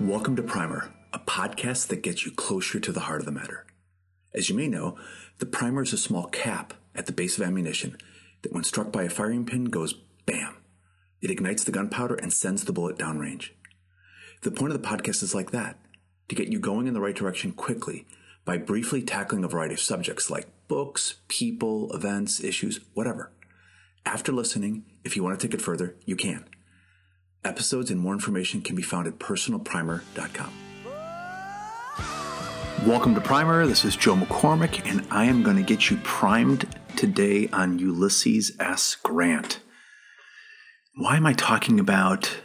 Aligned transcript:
Welcome 0.00 0.34
to 0.36 0.42
Primer, 0.42 0.92
a 1.12 1.20
podcast 1.20 1.86
that 1.86 2.02
gets 2.02 2.26
you 2.26 2.32
closer 2.32 2.80
to 2.80 2.90
the 2.90 3.00
heart 3.00 3.20
of 3.20 3.26
the 3.26 3.32
matter. 3.32 3.64
As 4.34 4.50
you 4.50 4.56
may 4.56 4.66
know, 4.66 4.98
the 5.38 5.46
primer 5.46 5.82
is 5.82 5.92
a 5.92 5.96
small 5.96 6.26
cap 6.26 6.74
at 6.96 7.06
the 7.06 7.12
base 7.12 7.38
of 7.38 7.46
ammunition 7.46 7.96
that, 8.42 8.52
when 8.52 8.64
struck 8.64 8.90
by 8.90 9.04
a 9.04 9.08
firing 9.08 9.46
pin, 9.46 9.66
goes 9.66 9.94
bam. 10.26 10.56
It 11.22 11.30
ignites 11.30 11.62
the 11.62 11.70
gunpowder 11.70 12.16
and 12.16 12.32
sends 12.32 12.64
the 12.64 12.72
bullet 12.72 12.98
downrange. 12.98 13.50
The 14.42 14.50
point 14.50 14.72
of 14.72 14.82
the 14.82 14.86
podcast 14.86 15.22
is 15.22 15.32
like 15.32 15.52
that 15.52 15.78
to 16.28 16.34
get 16.34 16.48
you 16.48 16.58
going 16.58 16.88
in 16.88 16.94
the 16.94 17.00
right 17.00 17.14
direction 17.14 17.52
quickly 17.52 18.04
by 18.44 18.58
briefly 18.58 19.00
tackling 19.00 19.44
a 19.44 19.48
variety 19.48 19.74
of 19.74 19.80
subjects 19.80 20.28
like 20.28 20.48
books, 20.66 21.20
people, 21.28 21.92
events, 21.94 22.42
issues, 22.42 22.80
whatever. 22.94 23.30
After 24.04 24.32
listening, 24.32 24.86
if 25.04 25.14
you 25.14 25.22
want 25.22 25.38
to 25.38 25.46
take 25.46 25.54
it 25.54 25.62
further, 25.62 25.94
you 26.04 26.16
can. 26.16 26.46
Episodes 27.44 27.90
and 27.90 28.00
more 28.00 28.14
information 28.14 28.62
can 28.62 28.74
be 28.74 28.82
found 28.82 29.06
at 29.06 29.18
personalprimer.com. 29.18 30.52
Welcome 32.86 33.14
to 33.14 33.20
Primer. 33.20 33.66
This 33.66 33.84
is 33.84 33.96
Joe 33.96 34.14
McCormack, 34.14 34.88
and 34.88 35.06
I 35.10 35.24
am 35.24 35.42
going 35.42 35.56
to 35.56 35.62
get 35.62 35.90
you 35.90 35.96
primed 35.98 36.66
today 36.96 37.48
on 37.52 37.78
Ulysses 37.78 38.52
S. 38.58 38.94
Grant. 38.96 39.60
Why 40.96 41.16
am 41.16 41.26
I 41.26 41.32
talking 41.32 41.80
about 41.80 42.38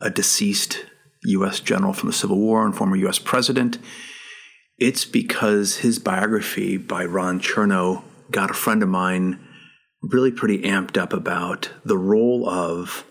a 0.00 0.10
deceased 0.10 0.84
U.S. 1.24 1.60
general 1.60 1.92
from 1.92 2.08
the 2.08 2.14
Civil 2.14 2.38
War 2.38 2.64
and 2.64 2.76
former 2.76 2.96
U.S. 2.96 3.18
president? 3.18 3.78
It's 4.78 5.04
because 5.04 5.78
his 5.78 5.98
biography 5.98 6.76
by 6.76 7.04
Ron 7.04 7.40
Chernow 7.40 8.02
got 8.30 8.50
a 8.50 8.54
friend 8.54 8.82
of 8.82 8.88
mine 8.88 9.40
really 10.02 10.30
pretty 10.30 10.62
amped 10.62 10.96
up 10.96 11.12
about 11.12 11.70
the 11.84 11.98
role 11.98 12.48
of 12.48 13.04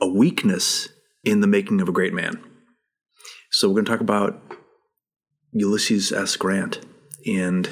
a 0.00 0.08
weakness 0.08 0.88
in 1.24 1.40
the 1.40 1.46
making 1.46 1.80
of 1.80 1.88
a 1.88 1.92
great 1.92 2.12
man. 2.12 2.42
So 3.50 3.68
we're 3.68 3.74
going 3.74 3.84
to 3.86 3.90
talk 3.90 4.00
about 4.00 4.40
Ulysses 5.52 6.12
S. 6.12 6.36
Grant 6.36 6.80
and 7.26 7.68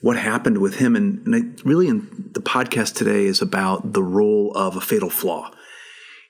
what 0.00 0.16
happened 0.16 0.58
with 0.58 0.76
him. 0.76 0.94
And, 0.94 1.26
and 1.26 1.34
I, 1.34 1.68
really, 1.68 1.88
in 1.88 2.30
the 2.32 2.40
podcast 2.40 2.94
today 2.94 3.24
is 3.24 3.42
about 3.42 3.92
the 3.92 4.02
role 4.02 4.52
of 4.54 4.76
a 4.76 4.80
fatal 4.80 5.10
flaw. 5.10 5.50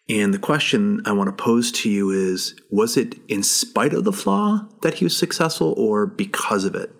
And 0.09 0.33
the 0.33 0.39
question 0.39 1.03
I 1.05 1.13
want 1.13 1.29
to 1.29 1.43
pose 1.43 1.71
to 1.73 1.91
you 1.91 2.11
is 2.11 2.59
was 2.71 2.97
it 2.97 3.17
in 3.29 3.43
spite 3.43 3.93
of 3.93 4.05
the 4.05 4.13
flaw 4.13 4.67
that 4.81 4.95
he 4.95 5.05
was 5.05 5.17
successful 5.17 5.75
or 5.77 6.07
because 6.07 6.65
of 6.65 6.75
it? 6.75 6.91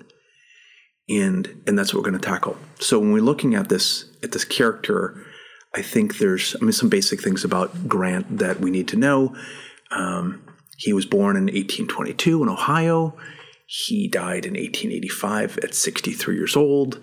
And 1.09 1.63
and 1.67 1.79
that's 1.79 1.95
what 1.95 2.01
we're 2.03 2.11
going 2.11 2.21
to 2.21 2.29
tackle. 2.29 2.59
So 2.81 2.99
when 2.99 3.13
we're 3.13 3.23
looking 3.23 3.55
at 3.55 3.71
this 3.71 4.11
at 4.23 4.33
this 4.33 4.45
character, 4.45 5.25
I 5.75 5.83
think 5.83 6.19
there's 6.19 6.57
I 6.61 6.65
mean 6.65 6.73
some 6.73 6.89
basic 6.89 7.23
things 7.23 7.45
about 7.45 7.89
Grant 7.89 8.39
that 8.39 8.61
we 8.61 8.71
need 8.71 8.89
to 8.89 8.97
know. 8.97 9.35
Um, 9.91 10.45
he 10.77 10.93
was 10.93 11.07
born 11.07 11.37
in 11.37 11.45
1822 11.45 12.43
in 12.43 12.49
Ohio. 12.49 13.17
He 13.67 14.09
died 14.09 14.47
in 14.47 14.55
1885 14.55 15.59
at 15.59 15.75
63 15.75 16.37
years 16.37 16.57
old. 16.57 17.01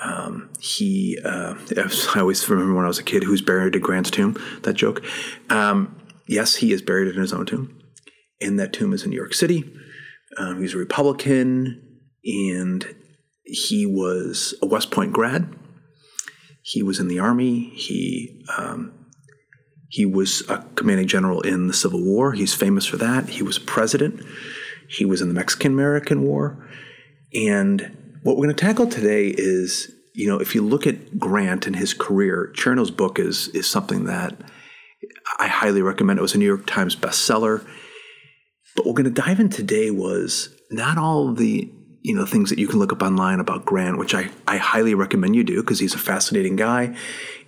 Um, 0.00 0.50
he, 0.58 1.18
uh, 1.24 1.54
I 2.14 2.20
always 2.20 2.48
remember 2.48 2.74
when 2.74 2.84
I 2.84 2.88
was 2.88 2.98
a 2.98 3.04
kid, 3.04 3.22
who's 3.22 3.42
buried 3.42 3.76
at 3.76 3.82
Grant's 3.82 4.10
tomb? 4.10 4.36
That 4.62 4.74
joke. 4.74 5.04
Um, 5.50 5.94
yes, 6.26 6.56
he 6.56 6.72
is 6.72 6.82
buried 6.82 7.14
in 7.14 7.20
his 7.20 7.32
own 7.32 7.46
tomb, 7.46 7.78
and 8.40 8.58
that 8.58 8.72
tomb 8.72 8.92
is 8.92 9.04
in 9.04 9.10
New 9.10 9.16
York 9.16 9.34
City. 9.34 9.70
Um, 10.38 10.60
he's 10.60 10.74
a 10.74 10.78
Republican, 10.78 12.00
and 12.24 12.94
he 13.44 13.84
was 13.84 14.54
a 14.62 14.66
West 14.66 14.90
Point 14.90 15.12
grad. 15.12 15.54
He 16.62 16.82
was 16.82 17.00
in 17.00 17.08
the 17.08 17.18
army. 17.18 17.70
He 17.74 18.44
um, 18.56 18.92
he 19.88 20.06
was 20.06 20.42
a 20.48 20.58
commanding 20.74 21.06
general 21.06 21.42
in 21.42 21.66
the 21.66 21.74
Civil 21.74 22.02
War. 22.02 22.32
He's 22.32 22.54
famous 22.54 22.86
for 22.86 22.96
that. 22.96 23.28
He 23.28 23.42
was 23.42 23.58
president. 23.58 24.24
He 24.88 25.04
was 25.04 25.20
in 25.20 25.28
the 25.28 25.34
Mexican 25.34 25.72
American 25.72 26.22
War. 26.22 26.66
And 27.34 28.18
what 28.22 28.36
we're 28.36 28.44
going 28.44 28.56
to 28.56 28.64
tackle 28.64 28.86
today 28.86 29.28
is, 29.28 29.90
you 30.14 30.28
know, 30.28 30.38
if 30.38 30.54
you 30.54 30.62
look 30.62 30.86
at 30.86 31.18
Grant 31.18 31.66
and 31.66 31.76
his 31.76 31.92
career, 31.92 32.52
Chernow's 32.54 32.90
book 32.90 33.18
is 33.18 33.48
is 33.48 33.68
something 33.68 34.04
that 34.04 34.38
I 35.38 35.48
highly 35.48 35.82
recommend. 35.82 36.18
It 36.18 36.22
was 36.22 36.34
a 36.34 36.38
New 36.38 36.46
York 36.46 36.66
Times 36.66 36.96
bestseller. 36.96 37.66
But 38.74 38.86
what 38.86 38.94
we're 38.94 39.02
going 39.02 39.14
to 39.14 39.22
dive 39.22 39.40
in 39.40 39.50
today 39.50 39.90
was 39.90 40.48
not 40.70 40.96
all 40.96 41.34
the 41.34 41.70
you 42.02 42.14
know 42.14 42.26
things 42.26 42.50
that 42.50 42.58
you 42.58 42.66
can 42.66 42.78
look 42.78 42.92
up 42.92 43.02
online 43.02 43.40
about 43.40 43.64
Grant, 43.64 43.98
which 43.98 44.14
I, 44.14 44.30
I 44.46 44.56
highly 44.56 44.94
recommend 44.94 45.36
you 45.36 45.44
do 45.44 45.62
because 45.62 45.78
he's 45.78 45.94
a 45.94 45.98
fascinating 45.98 46.56
guy 46.56 46.96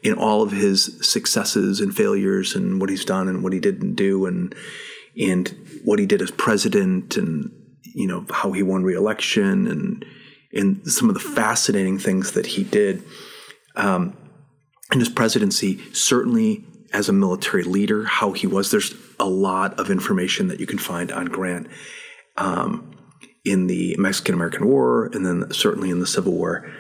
in 0.03 0.15
all 0.15 0.43
of 0.43 0.53
his 0.53 0.99
successes 1.01 1.81
and 1.81 1.95
failures 1.95 2.55
and 2.55 2.81
what 2.81 2.91
he's 2.91 3.05
done 3.05 3.29
and 3.29 3.43
what 3.43 3.53
he 3.53 3.61
didn't 3.61 3.95
do 3.95 4.27
and 4.27 4.55
and 5.21 5.55
what 5.85 5.99
he 5.99 6.07
did 6.07 6.23
as 6.23 6.31
president 6.31 7.17
and 7.17 7.51
you 7.83 8.07
know 8.07 8.25
how 8.33 8.53
he 8.53 8.63
won 8.63 8.85
re-election 8.85 9.67
and 9.67 10.05
and 10.53 10.87
some 10.87 11.09
of 11.09 11.15
the 11.15 11.21
fascinating 11.21 11.99
things 11.99 12.33
that 12.33 12.47
he 12.47 12.63
did. 12.63 13.03
Um, 13.77 14.17
in 14.93 15.01
his 15.01 15.09
presidency 15.09 15.81
certainly 15.93 16.65
as 16.93 17.09
a 17.09 17.13
military 17.13 17.65
leader 17.65 18.05
how 18.05 18.33
he 18.33 18.47
was 18.47 18.71
there's 18.71 18.95
a 19.19 19.25
lot 19.25 19.81
of 19.81 19.91
information 19.91 20.47
that 20.49 20.61
you 20.61 20.67
can 20.67 20.79
find 20.79 21.11
on 21.11 21.25
grant. 21.27 21.67
Um, 22.37 22.94
in 23.45 23.67
the 23.67 23.95
Mexican 23.99 24.35
American 24.35 24.67
War, 24.67 25.07
and 25.07 25.25
then 25.25 25.51
certainly 25.53 25.91
in 25.91 26.01
the 26.01 26.07
Civil 26.07 26.33
War. 26.33 26.71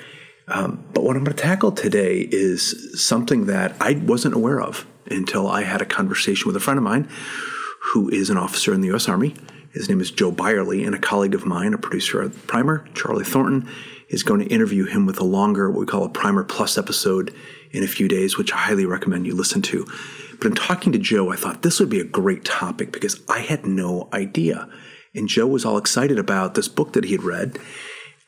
Um, 0.48 0.84
but 0.92 1.04
what 1.04 1.16
I'm 1.16 1.24
going 1.24 1.36
to 1.36 1.42
tackle 1.42 1.72
today 1.72 2.28
is 2.30 3.02
something 3.02 3.46
that 3.46 3.74
I 3.80 3.94
wasn't 3.94 4.34
aware 4.34 4.60
of 4.60 4.86
until 5.10 5.46
I 5.46 5.62
had 5.62 5.82
a 5.82 5.86
conversation 5.86 6.46
with 6.46 6.56
a 6.56 6.60
friend 6.60 6.78
of 6.78 6.84
mine 6.84 7.08
who 7.92 8.08
is 8.08 8.30
an 8.30 8.36
officer 8.36 8.72
in 8.72 8.80
the 8.80 8.88
U.S. 8.88 9.08
Army. 9.08 9.34
His 9.72 9.88
name 9.88 10.00
is 10.00 10.10
Joe 10.10 10.30
Byerly, 10.30 10.84
and 10.84 10.94
a 10.94 10.98
colleague 10.98 11.34
of 11.34 11.44
mine, 11.44 11.74
a 11.74 11.78
producer 11.78 12.22
at 12.22 12.46
Primer, 12.46 12.86
Charlie 12.94 13.24
Thornton, 13.24 13.68
is 14.08 14.22
going 14.22 14.40
to 14.40 14.46
interview 14.46 14.86
him 14.86 15.04
with 15.04 15.18
a 15.18 15.24
longer, 15.24 15.70
what 15.70 15.80
we 15.80 15.86
call 15.86 16.04
a 16.04 16.08
Primer 16.08 16.44
Plus 16.44 16.78
episode 16.78 17.34
in 17.72 17.82
a 17.82 17.88
few 17.88 18.06
days, 18.06 18.38
which 18.38 18.52
I 18.52 18.58
highly 18.58 18.86
recommend 18.86 19.26
you 19.26 19.34
listen 19.34 19.62
to. 19.62 19.86
But 20.38 20.46
in 20.46 20.54
talking 20.54 20.92
to 20.92 20.98
Joe, 20.98 21.32
I 21.32 21.36
thought 21.36 21.62
this 21.62 21.80
would 21.80 21.90
be 21.90 22.00
a 22.00 22.04
great 22.04 22.44
topic 22.44 22.92
because 22.92 23.20
I 23.28 23.40
had 23.40 23.66
no 23.66 24.08
idea 24.12 24.68
and 25.14 25.28
Joe 25.28 25.46
was 25.46 25.64
all 25.64 25.78
excited 25.78 26.18
about 26.18 26.54
this 26.54 26.68
book 26.68 26.92
that 26.92 27.04
he 27.04 27.12
had 27.12 27.22
read 27.22 27.58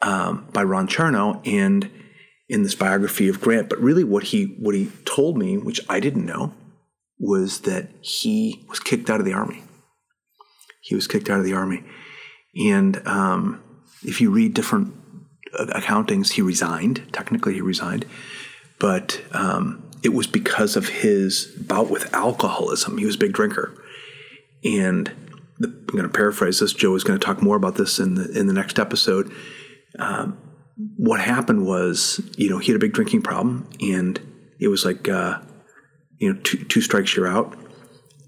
um, 0.02 0.48
by 0.52 0.62
Ron 0.62 0.86
Chernow 0.86 1.46
and 1.46 1.90
in 2.48 2.62
this 2.62 2.74
biography 2.74 3.28
of 3.28 3.40
Grant. 3.40 3.68
But 3.68 3.80
really, 3.80 4.04
what 4.04 4.24
he 4.24 4.56
what 4.58 4.74
he 4.74 4.90
told 5.04 5.36
me, 5.36 5.58
which 5.58 5.80
I 5.88 6.00
didn't 6.00 6.26
know, 6.26 6.54
was 7.18 7.60
that 7.60 7.88
he 8.00 8.64
was 8.68 8.80
kicked 8.80 9.10
out 9.10 9.20
of 9.20 9.26
the 9.26 9.32
army. 9.32 9.62
He 10.82 10.94
was 10.94 11.08
kicked 11.08 11.28
out 11.28 11.38
of 11.38 11.44
the 11.44 11.54
army, 11.54 11.84
and 12.54 13.06
um, 13.06 13.62
if 14.02 14.20
you 14.20 14.30
read 14.30 14.54
different 14.54 14.94
accountings, 15.54 16.32
he 16.32 16.42
resigned. 16.42 17.02
Technically, 17.12 17.54
he 17.54 17.60
resigned, 17.60 18.06
but 18.78 19.20
um, 19.32 19.82
it 20.02 20.10
was 20.10 20.26
because 20.26 20.76
of 20.76 20.88
his 20.88 21.46
bout 21.46 21.90
with 21.90 22.12
alcoholism. 22.14 22.98
He 22.98 23.06
was 23.06 23.16
a 23.16 23.18
big 23.18 23.32
drinker, 23.32 23.74
and 24.62 25.10
the, 25.58 25.68
I'm 25.68 25.96
going 25.96 26.02
to 26.02 26.08
paraphrase 26.08 26.60
this. 26.60 26.72
Joe 26.72 26.94
is 26.94 27.04
going 27.04 27.18
to 27.18 27.24
talk 27.24 27.42
more 27.42 27.56
about 27.56 27.76
this 27.76 27.98
in 27.98 28.14
the 28.14 28.30
in 28.38 28.46
the 28.46 28.52
next 28.52 28.78
episode. 28.78 29.32
Um, 29.98 30.38
what 30.96 31.20
happened 31.20 31.64
was, 31.66 32.20
you 32.36 32.50
know, 32.50 32.58
he 32.58 32.72
had 32.72 32.76
a 32.76 32.84
big 32.84 32.92
drinking 32.92 33.22
problem, 33.22 33.68
and 33.80 34.20
it 34.60 34.68
was 34.68 34.84
like, 34.84 35.08
uh, 35.08 35.40
you 36.18 36.32
know, 36.32 36.38
two, 36.40 36.64
two 36.64 36.80
strikes 36.80 37.16
you're 37.16 37.26
out, 37.26 37.56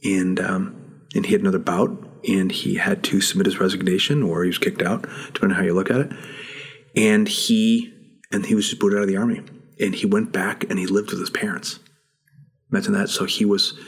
and 0.03 0.41
um, 0.41 1.03
and 1.15 1.27
he 1.27 1.33
had 1.33 1.43
another 1.43 1.59
bout, 1.59 1.91
and 2.27 2.51
he 2.51 2.77
had 2.77 3.03
to 3.05 3.21
submit 3.21 3.47
his 3.47 3.61
resignation, 3.61 4.23
or 4.23 4.43
he 4.43 4.49
was 4.49 4.59
kicked 4.59 4.83
out, 4.83 5.03
depending 5.33 5.51
on 5.51 5.57
how 5.57 5.63
you 5.63 5.75
look 5.75 5.91
at 5.91 6.01
it. 6.01 6.13
And 6.97 7.29
he 7.29 7.93
and 8.33 8.47
he 8.47 8.55
was 8.55 8.69
just 8.69 8.81
booted 8.81 8.99
out 8.99 9.03
of 9.03 9.09
the 9.09 9.17
army, 9.17 9.43
and 9.79 9.95
he 9.95 10.07
went 10.07 10.33
back 10.33 10.65
and 10.69 10.79
he 10.79 10.87
lived 10.87 11.11
with 11.11 11.21
his 11.21 11.31
parents. 11.31 11.81
Imagine 12.71 12.93
that. 12.95 13.09
So 13.09 13.25
he 13.25 13.45
was, 13.45 13.79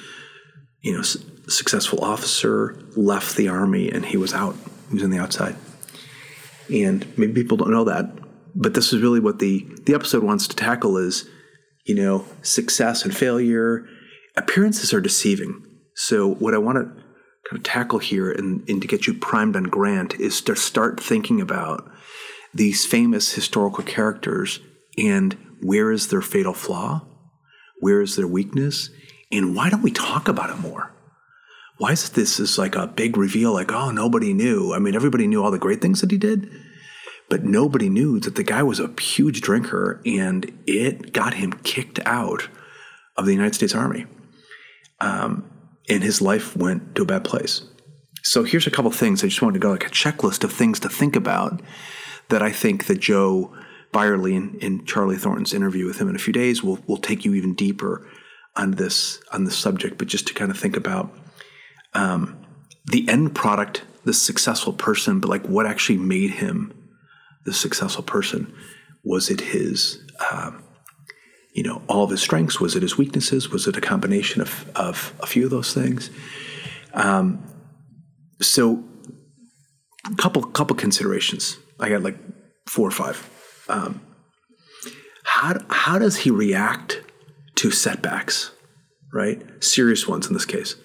you 0.82 0.96
know, 0.96 1.02
successful 1.02 2.02
officer, 2.02 2.78
left 2.96 3.36
the 3.36 3.48
army, 3.48 3.90
and 3.90 4.06
he 4.06 4.16
was 4.16 4.32
out. 4.32 4.56
He 4.88 4.94
was 4.94 5.02
on 5.02 5.10
the 5.10 5.18
outside. 5.18 5.56
And 6.72 7.06
maybe 7.18 7.42
people 7.42 7.56
don't 7.56 7.70
know 7.70 7.84
that, 7.84 8.10
but 8.54 8.74
this 8.74 8.92
is 8.92 9.02
really 9.02 9.20
what 9.20 9.38
the, 9.38 9.66
the 9.84 9.94
episode 9.94 10.22
wants 10.22 10.46
to 10.48 10.56
tackle 10.56 10.96
is, 10.96 11.28
you 11.84 11.94
know, 11.94 12.24
success 12.42 13.04
and 13.04 13.16
failure. 13.16 13.86
Appearances 14.36 14.92
are 14.92 15.00
deceiving. 15.00 15.66
So 15.94 16.34
what 16.34 16.54
I 16.54 16.58
want 16.58 16.78
to 16.78 16.84
kind 17.48 17.58
of 17.58 17.62
tackle 17.62 17.98
here 17.98 18.30
and, 18.30 18.68
and 18.68 18.80
to 18.80 18.88
get 18.88 19.06
you 19.06 19.14
primed 19.14 19.56
on 19.56 19.64
Grant 19.64 20.14
is 20.14 20.40
to 20.42 20.54
start 20.54 21.00
thinking 21.00 21.40
about 21.40 21.90
these 22.54 22.86
famous 22.86 23.32
historical 23.32 23.84
characters 23.84 24.60
and 24.98 25.36
where 25.60 25.90
is 25.90 26.08
their 26.08 26.22
fatal 26.22 26.54
flaw? 26.54 27.06
Where 27.80 28.00
is 28.00 28.16
their 28.16 28.26
weakness? 28.26 28.90
And 29.32 29.54
why 29.54 29.70
don't 29.70 29.82
we 29.82 29.92
talk 29.92 30.28
about 30.28 30.50
it 30.50 30.58
more? 30.58 30.92
why 31.80 31.92
is 31.92 32.10
this 32.10 32.38
is 32.38 32.58
like 32.58 32.76
a 32.76 32.86
big 32.86 33.16
reveal? 33.16 33.54
Like, 33.54 33.72
oh, 33.72 33.90
nobody 33.90 34.34
knew. 34.34 34.74
I 34.74 34.78
mean, 34.78 34.94
everybody 34.94 35.26
knew 35.26 35.42
all 35.42 35.50
the 35.50 35.58
great 35.58 35.80
things 35.80 36.02
that 36.02 36.10
he 36.10 36.18
did, 36.18 36.50
but 37.30 37.42
nobody 37.42 37.88
knew 37.88 38.20
that 38.20 38.34
the 38.34 38.42
guy 38.42 38.62
was 38.62 38.78
a 38.78 38.92
huge 39.00 39.40
drinker, 39.40 40.02
and 40.04 40.52
it 40.66 41.14
got 41.14 41.32
him 41.32 41.54
kicked 41.64 41.98
out 42.04 42.48
of 43.16 43.24
the 43.24 43.32
United 43.32 43.54
States 43.54 43.74
Army, 43.74 44.04
um, 45.00 45.50
and 45.88 46.02
his 46.02 46.20
life 46.20 46.54
went 46.54 46.94
to 46.96 47.02
a 47.02 47.06
bad 47.06 47.24
place. 47.24 47.62
so 48.22 48.44
here's 48.44 48.66
a 48.66 48.70
couple 48.70 48.90
things. 48.90 49.24
I 49.24 49.28
just 49.28 49.40
wanted 49.40 49.54
to 49.54 49.60
go 49.60 49.70
like 49.70 49.86
a 49.86 49.90
checklist 49.90 50.44
of 50.44 50.52
things 50.52 50.80
to 50.80 50.90
think 50.90 51.16
about 51.16 51.62
that 52.28 52.42
I 52.42 52.52
think 52.52 52.88
that 52.88 53.00
Joe 53.00 53.56
Byerly 53.90 54.34
in, 54.34 54.58
in 54.60 54.84
Charlie 54.84 55.16
Thornton's 55.16 55.54
interview 55.54 55.86
with 55.86 55.98
him 55.98 56.10
in 56.10 56.14
a 56.14 56.18
few 56.18 56.34
days 56.34 56.62
will 56.62 56.78
will 56.86 56.98
take 56.98 57.24
you 57.24 57.32
even 57.32 57.54
deeper 57.54 58.06
on 58.56 58.72
this 58.72 59.20
on 59.32 59.44
this 59.44 59.56
subject. 59.56 59.98
But 59.98 60.08
just 60.08 60.26
to 60.28 60.34
kind 60.34 60.50
of 60.50 60.58
think 60.58 60.76
about 60.76 61.12
um, 61.94 62.44
the 62.84 63.08
end 63.08 63.34
product, 63.34 63.82
the 64.04 64.12
successful 64.12 64.72
person, 64.72 65.20
but 65.20 65.28
like 65.28 65.46
what 65.46 65.66
actually 65.66 65.98
made 65.98 66.30
him 66.30 66.72
the 67.44 67.52
successful 67.52 68.04
person? 68.04 68.52
Was 69.04 69.30
it 69.30 69.40
his 69.40 70.02
um, 70.30 70.62
you 71.54 71.62
know 71.62 71.82
all 71.88 72.04
of 72.04 72.10
his 72.10 72.20
strengths? 72.20 72.60
Was 72.60 72.76
it 72.76 72.82
his 72.82 72.98
weaknesses? 72.98 73.50
Was 73.50 73.66
it 73.66 73.76
a 73.76 73.80
combination 73.80 74.40
of 74.40 74.70
of 74.74 75.14
a 75.20 75.26
few 75.26 75.44
of 75.44 75.50
those 75.50 75.72
things? 75.72 76.10
Um, 76.92 77.42
so, 78.40 78.82
couple 80.16 80.42
couple 80.42 80.76
considerations. 80.76 81.58
I 81.78 81.88
got 81.88 82.02
like 82.02 82.18
four 82.68 82.86
or 82.86 82.92
five. 82.92 83.64
Um, 83.68 84.00
how 85.24 85.58
how 85.70 85.98
does 85.98 86.16
he 86.18 86.30
react 86.30 86.99
to 87.60 87.70
setbacks? 87.70 88.52
Right, 89.12 89.42
serious 89.62 90.06
ones 90.06 90.26
in 90.26 90.34
this 90.34 90.44
case. 90.44 90.76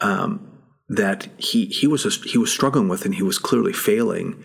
Um, 0.00 0.58
that 0.88 1.28
he 1.38 1.66
he 1.66 1.86
was 1.86 2.22
he 2.24 2.38
was 2.38 2.52
struggling 2.52 2.88
with, 2.88 3.04
and 3.04 3.14
he 3.14 3.22
was 3.22 3.38
clearly 3.38 3.72
failing, 3.72 4.42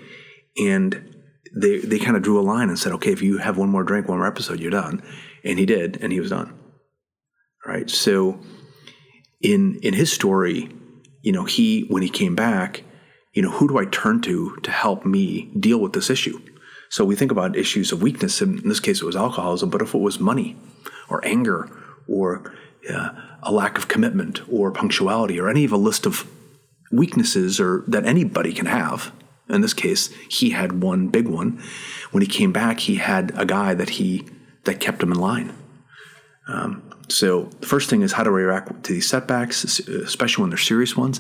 and 0.58 1.16
they 1.56 1.80
they 1.80 2.00
kind 2.00 2.18
of 2.18 2.24
drew 2.24 2.40
a 2.40 2.42
line 2.42 2.70
and 2.70 2.78
said, 2.78 2.94
okay, 2.94 3.12
if 3.12 3.22
you 3.22 3.38
have 3.38 3.58
one 3.58 3.70
more 3.70 3.84
drink, 3.84 4.08
one 4.08 4.18
more 4.18 4.28
episode, 4.28 4.60
you're 4.60 4.72
done. 4.72 5.02
And 5.44 5.60
he 5.60 5.66
did, 5.66 5.98
and 6.02 6.12
he 6.14 6.20
was 6.20 6.30
done. 6.30 6.58
Right. 7.66 7.90
So 7.90 8.40
in 9.42 9.80
in 9.82 9.94
his 9.94 10.12
story, 10.12 10.70
you 11.22 11.32
know, 11.32 11.46
he 11.46 11.86
when 11.90 12.04
he 12.04 12.10
came 12.10 12.36
back, 12.36 12.84
you 13.34 13.42
know, 13.42 13.52
who 13.52 13.68
do 13.68 13.78
I 13.78 13.86
turn 13.86 14.22
to 14.22 14.56
to 14.58 14.72
help 14.72 15.06
me 15.06 15.52
deal 15.60 15.80
with 15.80 15.94
this 15.94 16.10
issue? 16.10 16.40
So 16.90 17.04
we 17.04 17.16
think 17.16 17.32
about 17.32 17.56
issues 17.56 17.92
of 17.92 18.04
weakness. 18.04 18.42
and 18.42 18.60
In 18.60 18.70
this 18.70 18.80
case, 18.80 19.02
it 19.02 19.06
was 19.06 19.16
alcoholism. 19.16 19.70
But 19.70 19.82
if 19.82 19.96
it 19.96 20.02
was 20.02 20.20
money, 20.20 20.56
or 21.10 21.24
anger, 21.26 21.70
or 22.08 22.54
uh, 22.90 23.10
a 23.42 23.52
lack 23.52 23.78
of 23.78 23.88
commitment, 23.88 24.42
or 24.50 24.72
punctuality, 24.72 25.40
or 25.40 25.50
any 25.50 25.66
of 25.66 25.72
a 25.72 25.78
list 25.78 26.06
of 26.06 26.28
weaknesses 26.92 27.60
or 27.60 27.84
that 27.88 28.06
anybody 28.06 28.54
can 28.54 28.68
have, 28.68 29.12
in 29.50 29.62
this 29.62 29.74
case, 29.74 30.08
he 30.30 30.52
had 30.52 30.82
one 30.82 31.10
big 31.10 31.28
one. 31.28 31.62
When 32.12 32.22
he 32.22 32.28
came 32.28 32.52
back, 32.52 32.80
he 32.82 32.96
had 32.96 33.32
a 33.36 33.46
guy 33.46 33.74
that 33.74 33.92
he 33.92 34.28
that 34.64 34.80
kept 34.80 35.04
him 35.04 35.12
in 35.12 35.20
line. 35.20 35.54
Um, 36.48 36.90
so 37.10 37.44
the 37.60 37.68
first 37.68 37.90
thing 37.90 38.02
is 38.02 38.14
how 38.14 38.24
do 38.24 38.30
I 38.30 38.40
react 38.40 38.84
to 38.86 38.94
these 38.94 39.10
setbacks, 39.10 39.80
especially 39.90 40.44
when 40.44 40.50
they're 40.50 40.58
serious 40.58 40.96
ones. 40.96 41.20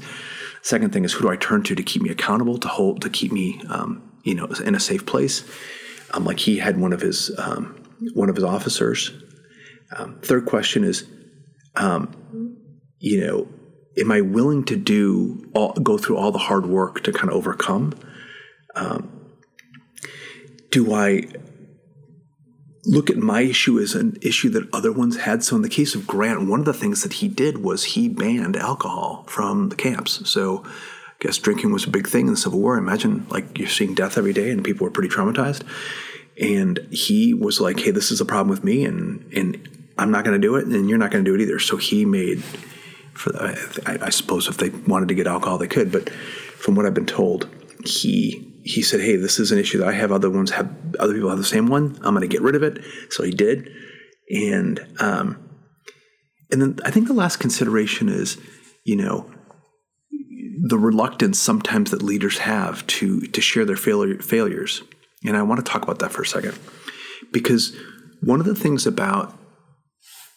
Second 0.61 0.93
thing 0.93 1.03
is 1.03 1.13
who 1.13 1.23
do 1.23 1.29
I 1.29 1.35
turn 1.35 1.63
to 1.63 1.75
to 1.75 1.83
keep 1.83 2.01
me 2.01 2.09
accountable, 2.09 2.57
to 2.59 2.67
hold, 2.69 3.01
to 3.01 3.09
keep 3.09 3.31
me, 3.31 3.61
um, 3.69 4.01
you 4.23 4.33
know, 4.33 4.45
in 4.65 4.75
a 4.75 4.79
safe 4.79 5.05
place. 5.05 5.43
Um, 6.13 6.23
like 6.23 6.39
he 6.39 6.59
had 6.59 6.79
one 6.79 6.93
of 6.93 7.01
his 7.01 7.31
um, 7.37 7.75
one 8.13 8.29
of 8.29 8.35
his 8.35 8.45
officers. 8.45 9.11
Um, 9.95 10.19
third 10.21 10.45
question 10.45 10.83
is, 10.83 11.05
um, 11.75 12.57
you 12.99 13.21
know, 13.25 13.47
am 13.97 14.11
I 14.11 14.21
willing 14.21 14.63
to 14.65 14.75
do 14.75 15.49
all, 15.53 15.73
go 15.73 15.97
through 15.97 16.17
all 16.17 16.31
the 16.31 16.39
hard 16.39 16.65
work 16.65 17.03
to 17.03 17.11
kind 17.11 17.29
of 17.29 17.35
overcome? 17.35 17.93
Um, 18.75 19.29
do 20.71 20.93
I 20.93 21.27
look 22.85 23.09
at 23.09 23.17
my 23.17 23.41
issue 23.41 23.79
as 23.79 23.93
an 23.93 24.17
issue 24.21 24.49
that 24.49 24.67
other 24.73 24.91
ones 24.91 25.17
had? 25.17 25.43
So, 25.43 25.55
in 25.55 25.61
the 25.61 25.69
case 25.69 25.95
of 25.95 26.07
Grant, 26.07 26.47
one 26.47 26.59
of 26.59 26.65
the 26.65 26.73
things 26.73 27.03
that 27.03 27.13
he 27.13 27.27
did 27.27 27.59
was 27.59 27.83
he 27.83 28.09
banned 28.09 28.55
alcohol 28.55 29.25
from 29.27 29.69
the 29.69 29.75
camps. 29.75 30.27
So, 30.29 30.63
I 30.65 30.71
guess 31.19 31.37
drinking 31.37 31.71
was 31.71 31.85
a 31.85 31.89
big 31.89 32.07
thing 32.07 32.27
in 32.27 32.33
the 32.33 32.39
Civil 32.39 32.59
War. 32.59 32.77
Imagine 32.77 33.27
like 33.29 33.57
you're 33.57 33.69
seeing 33.69 33.93
death 33.93 34.17
every 34.17 34.33
day, 34.33 34.49
and 34.49 34.63
people 34.63 34.85
were 34.85 34.91
pretty 34.91 35.13
traumatized. 35.13 35.61
And 36.41 36.79
he 36.91 37.33
was 37.33 37.61
like, 37.61 37.79
"Hey, 37.79 37.91
this 37.91 38.11
is 38.11 38.21
a 38.21 38.25
problem 38.25 38.49
with 38.49 38.63
me, 38.63 38.85
and 38.85 39.31
and 39.33 39.87
I'm 39.97 40.11
not 40.11 40.25
going 40.25 40.39
to 40.39 40.47
do 40.47 40.55
it, 40.55 40.65
and 40.65 40.89
you're 40.89 40.97
not 40.97 41.11
going 41.11 41.23
to 41.23 41.29
do 41.29 41.35
it 41.35 41.41
either." 41.41 41.59
So 41.59 41.77
he 41.77 42.05
made 42.05 42.43
for 43.13 43.35
I, 43.37 43.97
I 44.01 44.09
suppose 44.09 44.47
if 44.47 44.57
they 44.57 44.69
wanted 44.69 45.07
to 45.09 45.15
get 45.15 45.27
alcohol, 45.27 45.57
they 45.57 45.67
could. 45.67 45.91
But 45.91 46.09
from 46.09 46.75
what 46.75 46.85
I've 46.85 46.93
been 46.93 47.05
told, 47.05 47.47
he 47.85 48.61
he 48.63 48.81
said, 48.81 49.01
"Hey, 49.01 49.15
this 49.15 49.39
is 49.39 49.51
an 49.51 49.59
issue 49.59 49.77
that 49.79 49.87
I 49.87 49.93
have. 49.93 50.11
Other 50.11 50.29
ones 50.29 50.51
have. 50.51 50.73
Other 50.99 51.13
people 51.13 51.29
have 51.29 51.37
the 51.37 51.43
same 51.43 51.67
one. 51.67 51.97
I'm 52.03 52.15
going 52.15 52.21
to 52.21 52.27
get 52.27 52.41
rid 52.41 52.55
of 52.55 52.63
it." 52.63 52.83
So 53.09 53.23
he 53.23 53.31
did, 53.31 53.69
and 54.29 54.85
um, 54.99 55.49
and 56.51 56.61
then 56.61 56.79
I 56.85 56.91
think 56.91 57.07
the 57.07 57.13
last 57.13 57.37
consideration 57.37 58.09
is, 58.09 58.37
you 58.85 58.95
know, 58.95 59.31
the 60.67 60.77
reluctance 60.77 61.39
sometimes 61.39 61.91
that 61.91 62.01
leaders 62.01 62.39
have 62.39 62.85
to 62.87 63.21
to 63.21 63.41
share 63.41 63.65
their 63.65 63.75
failure, 63.75 64.19
failures, 64.19 64.83
and 65.25 65.37
I 65.37 65.43
want 65.43 65.65
to 65.65 65.71
talk 65.71 65.83
about 65.83 65.99
that 65.99 66.11
for 66.11 66.21
a 66.21 66.25
second, 66.25 66.57
because 67.31 67.75
one 68.21 68.39
of 68.39 68.45
the 68.45 68.55
things 68.55 68.85
about 68.85 69.37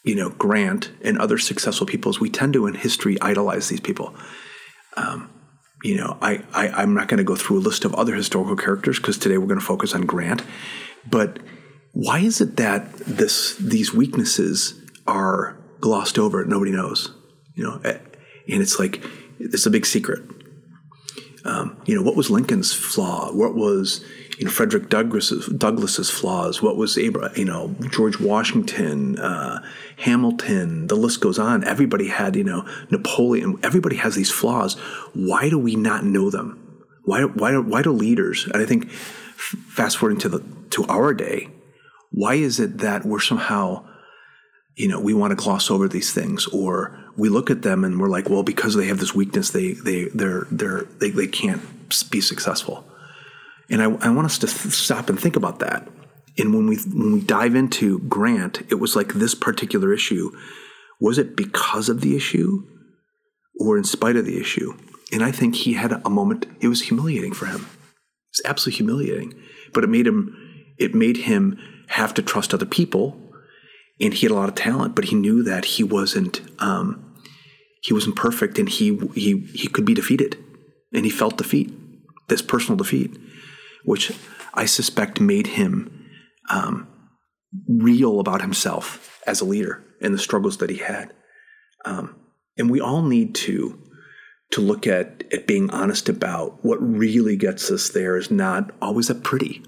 you 0.05 0.15
know 0.15 0.31
Grant 0.31 0.91
and 1.03 1.19
other 1.19 1.39
successful 1.39 1.87
people 1.87 2.11
is 2.11 2.21
we 2.21 2.31
tend 2.31 2.53
to 2.55 2.67
in 2.67 2.75
history 2.75 3.21
idolize 3.21 3.69
these 3.69 3.81
people. 3.81 4.15
Um, 4.97 5.31
you 5.83 5.97
know, 5.97 6.17
I, 6.23 6.43
I 6.53 6.83
am 6.83 6.95
not 6.95 7.09
going 7.09 7.19
to 7.19 7.25
go 7.25 7.37
through 7.37 7.59
a 7.59 7.61
list 7.61 7.85
of 7.85 7.95
other 7.95 8.15
historical 8.15 8.57
characters 8.57 8.99
because 8.99 9.19
today 9.19 9.39
we're 9.39 9.47
going 9.47 9.61
to 9.61 9.65
focus 9.65 9.95
on 9.95 10.03
Grant. 10.03 10.43
But 11.09 11.39
why 11.93 12.21
is 12.21 12.41
it 12.41 12.57
that 12.57 12.93
this 12.97 13.57
these 13.57 13.93
weaknesses 13.95 14.75
are 15.07 15.57
glossed 15.81 16.19
over? 16.19 16.45
Nobody 16.45 16.73
knows, 16.73 17.13
you 17.55 17.65
know, 17.65 17.81
and 17.85 18.63
it's 18.63 18.79
like 18.79 19.05
it's 19.39 19.67
a 19.67 19.71
big 19.71 19.87
secret. 19.87 20.23
Um, 21.45 21.81
you 21.87 21.95
know, 21.95 22.03
what 22.03 22.17
was 22.17 22.31
Lincoln's 22.31 22.73
flaw? 22.73 23.33
What 23.33 23.55
was 23.55 24.05
you 24.39 24.45
know 24.45 24.51
Frederick 24.51 24.89
Douglass's, 24.89 25.47
Douglass's 25.47 26.11
flaws? 26.11 26.63
What 26.63 26.77
was 26.77 26.99
Abraham, 26.99 27.37
you 27.37 27.45
know 27.45 27.75
George 27.91 28.21
Washington, 28.21 29.19
uh, 29.19 29.63
Hamilton? 29.99 30.87
The 30.87 30.97
list 30.97 31.21
goes 31.21 31.39
on. 31.39 31.65
Everybody 31.65 32.09
had 32.09 32.37
you 32.37 32.45
know 32.45 32.69
Napoleon. 32.91 33.59
Everybody 33.63 33.97
has 33.97 34.15
these 34.15 34.31
flaws. 34.31 34.75
Why 35.15 35.49
do 35.49 35.59
we 35.59 35.77
not 35.77 36.05
know 36.05 36.31
them? 36.31 36.85
Why 37.05 37.25
why 37.25 37.57
why 37.59 37.83
do 37.83 37.93
leaders? 37.93 38.45
And 38.47 38.63
I 38.63 38.67
think 38.67 38.91
fast 38.91 39.97
forwarding 39.97 40.21
to 40.21 40.29
the 40.29 40.41
to 40.71 40.85
our 40.87 41.15
day, 41.15 41.49
why 42.11 42.35
is 42.35 42.61
it 42.61 42.79
that 42.79 43.05
we're 43.05 43.21
somehow 43.21 43.87
you 44.77 44.89
know 44.89 45.01
we 45.01 45.15
want 45.15 45.31
to 45.31 45.37
gloss 45.43 45.71
over 45.71 45.89
these 45.89 46.13
things 46.13 46.47
or 46.49 46.99
we 47.17 47.29
look 47.29 47.51
at 47.51 47.63
them 47.63 47.85
and 47.85 47.99
we're 47.99 48.09
like 48.09 48.29
well 48.29 48.43
because 48.43 48.75
they 48.75 48.87
have 48.87 49.01
this 49.01 49.15
weakness 49.15 49.51
they 49.51 49.73
they 49.73 50.05
they're 50.15 50.47
they're 50.51 50.83
they, 51.01 51.11
they 51.11 51.27
can't 51.27 51.63
be 52.11 52.21
successful 52.21 52.87
and 53.71 53.83
I, 53.83 53.87
I 54.07 54.11
want 54.11 54.27
us 54.27 54.39
to 54.39 54.47
th- 54.47 54.75
stop 54.75 55.09
and 55.09 55.19
think 55.19 55.37
about 55.37 55.59
that. 55.61 55.89
And 56.39 56.55
when 56.55 56.67
we 56.67 56.77
when 56.77 57.13
we 57.13 57.21
dive 57.21 57.55
into 57.55 58.01
Grant, 58.01 58.63
it 58.71 58.77
was 58.77 58.95
like 58.95 59.15
this 59.15 59.35
particular 59.35 59.93
issue. 59.93 60.31
Was 61.01 61.19
it 61.19 61.37
because 61.37 61.89
of 61.89 62.01
the 62.01 62.17
issue, 62.17 62.63
or 63.59 63.77
in 63.77 63.85
spite 63.85 64.17
of 64.17 64.27
the 64.27 64.39
issue? 64.39 64.75
And 65.13 65.23
I 65.23 65.31
think 65.31 65.55
he 65.55 65.75
had 65.75 65.93
a 65.93 66.11
moment. 66.11 66.47
It 66.61 66.69
was 66.69 66.83
humiliating 66.83 67.33
for 67.33 67.47
him. 67.47 67.67
It's 68.31 68.43
absolutely 68.45 68.79
humiliating. 68.79 69.35
But 69.73 69.85
it 69.85 69.89
made 69.89 70.07
him. 70.07 70.37
It 70.79 70.95
made 70.95 71.19
him 71.19 71.59
have 71.89 72.13
to 72.15 72.23
trust 72.23 72.53
other 72.53 72.67
people, 72.67 73.19
and 74.01 74.13
he 74.13 74.27
had 74.27 74.33
a 74.33 74.35
lot 74.35 74.49
of 74.49 74.55
talent. 74.55 74.95
But 74.95 75.07
he 75.07 75.17
knew 75.17 75.43
that 75.43 75.65
he 75.65 75.83
wasn't. 75.83 76.43
Um, 76.61 77.15
he 77.83 77.95
wasn't 77.95 78.17
perfect, 78.17 78.59
and 78.59 78.69
he 78.69 78.99
he 79.15 79.39
he 79.55 79.69
could 79.69 79.87
be 79.87 79.95
defeated, 79.95 80.37
and 80.93 81.05
he 81.07 81.11
felt 81.11 81.39
defeat, 81.39 81.73
this 82.29 82.43
personal 82.43 82.77
defeat 82.77 83.17
which 83.87 84.13
I 84.53 84.67
suspect 84.67 85.21
made 85.21 85.47
him 85.47 86.07
um, 86.51 86.89
real 87.69 88.21
about 88.21 88.43
himself 88.43 89.21
as 89.27 89.41
a 89.41 89.47
leader 89.47 89.83
and 90.03 90.13
the 90.13 90.19
struggles 90.19 90.59
that 90.59 90.71
he 90.71 90.79
had. 90.79 91.15
Um, 91.85 92.17
and 92.59 92.69
we 92.69 92.81
all 92.81 93.03
need 93.03 93.35
to 93.37 93.83
to 94.53 94.61
look 94.61 94.87
at 94.87 95.25
at 95.33 95.47
being 95.47 95.71
honest 95.71 96.09
about 96.09 96.65
what 96.65 96.77
really 96.77 97.37
gets 97.37 97.71
us 97.71 97.89
there 97.91 98.17
is 98.17 98.31
not 98.31 98.71
always 98.83 99.09
that 99.09 99.25
pretty. 99.25 99.63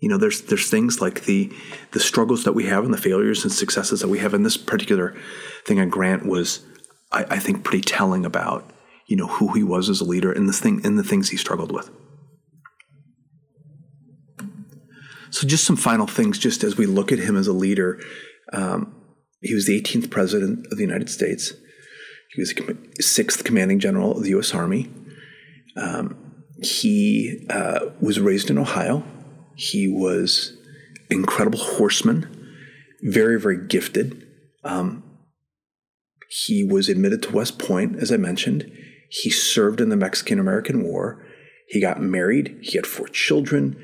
You 0.00 0.08
know, 0.08 0.18
there's 0.18 0.42
there's 0.42 0.68
things 0.68 1.00
like 1.00 1.24
the 1.24 1.52
the 1.92 2.00
struggles 2.00 2.44
that 2.44 2.52
we 2.52 2.64
have 2.66 2.84
and 2.84 2.92
the 2.92 2.98
failures 2.98 3.44
and 3.44 3.52
successes 3.52 4.00
that 4.00 4.08
we 4.08 4.18
have. 4.18 4.34
And 4.34 4.44
this 4.44 4.56
particular 4.56 5.16
thing 5.64 5.80
on 5.80 5.88
Grant 5.88 6.26
was, 6.26 6.64
I, 7.12 7.24
I 7.30 7.38
think, 7.38 7.64
pretty 7.64 7.82
telling 7.82 8.26
about 8.26 8.70
you 9.06 9.16
know 9.16 9.26
who 9.26 9.52
he 9.54 9.62
was 9.62 9.88
as 9.88 10.00
a 10.00 10.04
leader 10.04 10.32
and 10.32 10.48
this 10.48 10.60
thing 10.60 10.80
and 10.84 10.98
the 10.98 11.04
things 11.04 11.30
he 11.30 11.36
struggled 11.36 11.72
with. 11.72 11.90
So, 15.30 15.46
just 15.46 15.64
some 15.64 15.76
final 15.76 16.06
things, 16.06 16.38
just 16.38 16.64
as 16.64 16.76
we 16.76 16.86
look 16.86 17.12
at 17.12 17.18
him 17.18 17.36
as 17.36 17.46
a 17.46 17.52
leader. 17.52 18.00
Um, 18.52 18.94
he 19.40 19.54
was 19.54 19.66
the 19.66 19.80
18th 19.80 20.10
president 20.10 20.66
of 20.70 20.78
the 20.78 20.84
United 20.84 21.10
States. 21.10 21.52
He 22.34 22.40
was 22.40 22.54
the 22.54 23.02
sixth 23.02 23.44
commanding 23.44 23.78
general 23.78 24.16
of 24.16 24.22
the 24.22 24.30
U.S. 24.30 24.54
Army. 24.54 24.90
Um, 25.76 26.44
he 26.62 27.46
uh, 27.50 27.86
was 28.00 28.18
raised 28.18 28.50
in 28.50 28.58
Ohio. 28.58 29.04
He 29.54 29.88
was 29.88 30.56
incredible 31.10 31.58
horseman, 31.58 32.28
very, 33.02 33.40
very 33.40 33.66
gifted. 33.66 34.26
Um, 34.64 35.02
he 36.28 36.64
was 36.64 36.88
admitted 36.88 37.22
to 37.22 37.32
West 37.32 37.58
Point, 37.58 37.96
as 37.96 38.10
I 38.10 38.16
mentioned. 38.16 38.70
He 39.10 39.30
served 39.30 39.80
in 39.80 39.88
the 39.88 39.96
Mexican 39.96 40.38
American 40.38 40.82
War. 40.82 41.24
He 41.68 41.80
got 41.80 42.00
married. 42.00 42.58
He 42.62 42.76
had 42.76 42.86
four 42.86 43.08
children. 43.08 43.76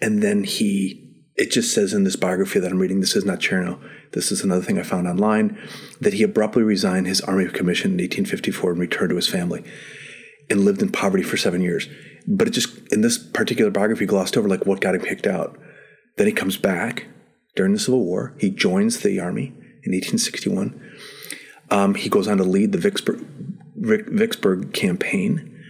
And 0.00 0.22
then 0.22 0.44
he, 0.44 1.14
it 1.36 1.50
just 1.50 1.74
says 1.74 1.92
in 1.92 2.04
this 2.04 2.16
biography 2.16 2.60
that 2.60 2.70
I'm 2.70 2.78
reading, 2.78 3.00
this 3.00 3.16
is 3.16 3.24
not 3.24 3.40
Chernow, 3.40 3.80
this 4.12 4.30
is 4.30 4.42
another 4.42 4.62
thing 4.62 4.78
I 4.78 4.82
found 4.82 5.06
online, 5.06 5.58
that 6.00 6.14
he 6.14 6.22
abruptly 6.22 6.62
resigned 6.62 7.06
his 7.06 7.20
Army 7.22 7.48
commission 7.48 7.92
in 7.92 7.98
1854 7.98 8.72
and 8.72 8.80
returned 8.80 9.10
to 9.10 9.16
his 9.16 9.28
family 9.28 9.64
and 10.50 10.64
lived 10.64 10.82
in 10.82 10.92
poverty 10.92 11.22
for 11.22 11.36
seven 11.36 11.60
years. 11.62 11.88
But 12.26 12.48
it 12.48 12.52
just, 12.52 12.92
in 12.92 13.00
this 13.00 13.18
particular 13.18 13.70
biography, 13.70 14.06
glossed 14.06 14.36
over 14.36 14.48
like 14.48 14.66
what 14.66 14.80
got 14.80 14.94
him 14.94 15.02
kicked 15.02 15.26
out. 15.26 15.58
Then 16.16 16.26
he 16.26 16.32
comes 16.32 16.56
back 16.56 17.06
during 17.56 17.72
the 17.72 17.78
Civil 17.78 18.04
War. 18.04 18.34
He 18.38 18.50
joins 18.50 19.00
the 19.00 19.20
Army 19.20 19.46
in 19.84 19.92
1861. 19.92 20.80
Um, 21.70 21.94
he 21.94 22.08
goes 22.08 22.28
on 22.28 22.38
to 22.38 22.44
lead 22.44 22.72
the 22.72 22.78
Vicksburg, 22.78 23.24
Vicksburg 23.76 24.72
campaign, 24.72 25.62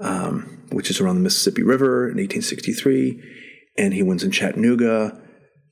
um, 0.00 0.64
which 0.72 0.90
is 0.90 1.00
around 1.00 1.16
the 1.16 1.22
Mississippi 1.22 1.62
River 1.62 2.04
in 2.04 2.16
1863, 2.16 3.22
and 3.76 3.94
he 3.94 4.02
wins 4.02 4.22
in 4.22 4.30
Chattanooga. 4.30 5.20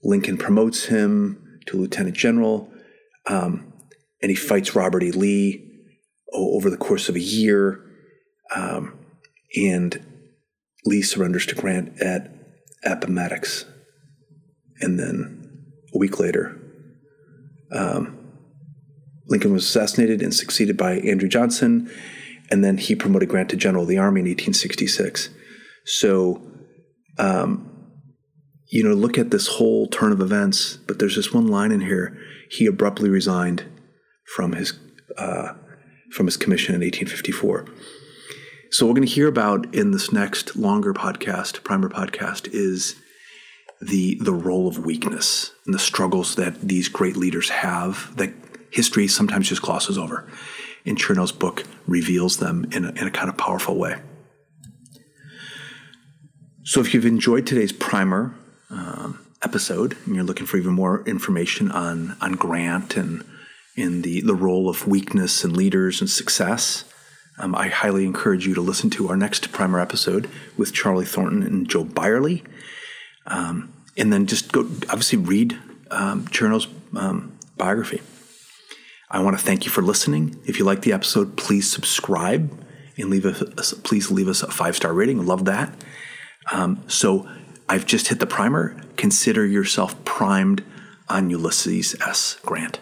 Lincoln 0.02 0.36
promotes 0.36 0.86
him 0.86 1.58
to 1.66 1.76
lieutenant 1.76 2.16
general, 2.16 2.72
um, 3.26 3.72
and 4.22 4.30
he 4.30 4.36
fights 4.36 4.74
Robert 4.74 5.02
E. 5.02 5.12
Lee 5.12 5.66
over 6.32 6.70
the 6.70 6.76
course 6.76 7.08
of 7.08 7.16
a 7.16 7.20
year. 7.20 7.84
Um, 8.54 8.98
and 9.56 10.04
Lee 10.84 11.02
surrenders 11.02 11.46
to 11.46 11.54
Grant 11.54 12.00
at 12.00 12.32
Appomattox. 12.84 13.64
And 14.80 14.98
then 14.98 15.62
a 15.94 15.98
week 15.98 16.18
later, 16.18 16.58
um, 17.72 18.16
Lincoln 19.28 19.52
was 19.52 19.64
assassinated 19.64 20.22
and 20.22 20.34
succeeded 20.34 20.76
by 20.76 20.94
Andrew 20.98 21.28
Johnson. 21.28 21.90
And 22.50 22.64
then 22.64 22.78
he 22.78 22.96
promoted 22.96 23.28
Grant 23.28 23.50
to 23.50 23.56
general 23.56 23.82
of 23.82 23.88
the 23.88 23.98
army 23.98 24.20
in 24.20 24.26
1866. 24.26 25.30
So, 25.84 26.42
um, 27.18 27.69
you 28.70 28.84
know, 28.84 28.94
look 28.94 29.18
at 29.18 29.30
this 29.30 29.48
whole 29.48 29.88
turn 29.88 30.12
of 30.12 30.20
events, 30.20 30.76
but 30.76 30.98
there's 30.98 31.16
this 31.16 31.32
one 31.32 31.48
line 31.48 31.72
in 31.72 31.80
here. 31.80 32.16
He 32.48 32.66
abruptly 32.66 33.10
resigned 33.10 33.64
from 34.36 34.52
his 34.52 34.78
uh, 35.18 35.54
from 36.12 36.26
his 36.26 36.36
commission 36.36 36.74
in 36.74 36.80
1854. 36.80 37.66
So, 38.70 38.86
we're 38.86 38.94
going 38.94 39.06
to 39.06 39.12
hear 39.12 39.26
about 39.26 39.74
in 39.74 39.90
this 39.90 40.12
next 40.12 40.56
longer 40.56 40.94
podcast, 40.94 41.64
primer 41.64 41.88
podcast, 41.88 42.48
is 42.52 42.94
the 43.80 44.16
the 44.20 44.32
role 44.32 44.68
of 44.68 44.78
weakness 44.78 45.52
and 45.66 45.74
the 45.74 45.78
struggles 45.78 46.36
that 46.36 46.60
these 46.60 46.88
great 46.88 47.16
leaders 47.16 47.50
have 47.50 48.16
that 48.16 48.32
history 48.70 49.08
sometimes 49.08 49.48
just 49.48 49.62
glosses 49.62 49.98
over. 49.98 50.28
And 50.86 50.96
Chernow's 50.96 51.32
book 51.32 51.64
reveals 51.86 52.36
them 52.36 52.66
in 52.72 52.84
a, 52.84 52.90
in 52.92 53.06
a 53.06 53.10
kind 53.10 53.28
of 53.28 53.36
powerful 53.36 53.76
way. 53.76 54.00
So, 56.62 56.80
if 56.80 56.94
you've 56.94 57.06
enjoyed 57.06 57.46
today's 57.46 57.72
primer 57.72 58.36
um, 58.70 59.24
episode 59.42 59.96
and 60.06 60.14
you're 60.14 60.24
looking 60.24 60.46
for 60.46 60.56
even 60.56 60.72
more 60.72 61.02
information 61.06 61.70
on 61.70 62.16
on 62.20 62.32
Grant 62.32 62.96
and 62.96 63.24
in 63.76 64.02
the 64.02 64.20
the 64.20 64.34
role 64.34 64.68
of 64.68 64.86
weakness 64.86 65.44
and 65.44 65.56
leaders 65.56 66.00
and 66.00 66.10
success, 66.10 66.84
um, 67.38 67.54
I 67.54 67.68
highly 67.68 68.04
encourage 68.04 68.46
you 68.46 68.54
to 68.54 68.60
listen 68.60 68.90
to 68.90 69.08
our 69.08 69.16
next 69.16 69.52
primer 69.52 69.80
episode 69.80 70.28
with 70.56 70.72
Charlie 70.72 71.06
Thornton 71.06 71.42
and 71.42 71.68
Joe 71.68 71.84
Byerly. 71.84 72.42
Um, 73.26 73.72
and 73.96 74.12
then 74.12 74.26
just 74.26 74.52
go, 74.52 74.60
obviously, 74.60 75.18
read 75.18 75.58
um, 75.90 76.26
Chernow's 76.26 76.68
um, 76.96 77.38
biography. 77.56 78.00
I 79.10 79.20
want 79.20 79.38
to 79.38 79.44
thank 79.44 79.64
you 79.64 79.70
for 79.70 79.82
listening. 79.82 80.40
If 80.46 80.58
you 80.58 80.64
like 80.64 80.82
the 80.82 80.92
episode, 80.92 81.36
please 81.36 81.70
subscribe 81.70 82.52
and 82.96 83.10
leave 83.10 83.24
us, 83.24 83.72
please 83.72 84.10
leave 84.10 84.28
us 84.28 84.42
a 84.42 84.50
five 84.50 84.76
star 84.76 84.92
rating. 84.92 85.24
Love 85.24 85.44
that. 85.46 85.72
Um, 86.52 86.82
so 86.86 87.28
I've 87.70 87.86
just 87.86 88.08
hit 88.08 88.18
the 88.18 88.26
primer. 88.26 88.74
Consider 88.96 89.46
yourself 89.46 90.04
primed 90.04 90.64
on 91.08 91.30
Ulysses 91.30 91.94
S. 92.04 92.36
Grant. 92.44 92.80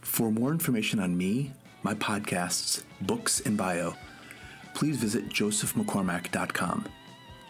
For 0.00 0.30
more 0.30 0.52
information 0.52 1.00
on 1.00 1.16
me, 1.16 1.54
my 1.82 1.94
podcasts, 1.94 2.84
books, 3.00 3.40
and 3.40 3.56
bio, 3.56 3.96
please 4.74 4.96
visit 4.96 5.28
josephmccormack.com. 5.28 6.86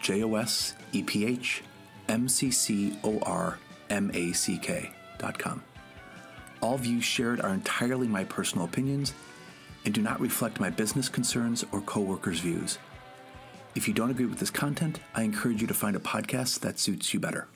J 0.01 0.23
O 0.23 0.33
S 0.33 0.73
E 0.93 1.03
P 1.03 1.27
H 1.27 1.61
M 2.09 2.27
C 2.27 2.49
C 2.49 2.97
O 3.03 3.19
R 3.19 3.59
M 3.91 4.09
A 4.15 4.31
C 4.31 4.57
K.com. 4.57 5.61
All 6.59 6.79
views 6.79 7.03
shared 7.03 7.39
are 7.39 7.53
entirely 7.53 8.07
my 8.07 8.23
personal 8.23 8.65
opinions 8.65 9.13
and 9.85 9.93
do 9.93 10.01
not 10.01 10.19
reflect 10.19 10.59
my 10.59 10.69
business 10.69 11.09
concerns 11.09 11.65
or 11.71 11.81
coworkers' 11.81 12.39
views. 12.39 12.77
If 13.75 13.87
you 13.87 13.93
don't 13.93 14.11
agree 14.11 14.25
with 14.25 14.39
this 14.39 14.51
content, 14.51 14.99
I 15.15 15.23
encourage 15.23 15.61
you 15.61 15.67
to 15.67 15.73
find 15.73 15.95
a 15.95 15.99
podcast 15.99 16.59
that 16.59 16.79
suits 16.79 17.13
you 17.13 17.19
better. 17.19 17.47